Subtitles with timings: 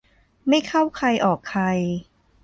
[0.47, 1.63] ไม่เข้าใครออกใคร